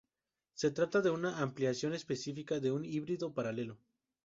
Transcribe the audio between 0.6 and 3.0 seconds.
trata de una aplicación específica de un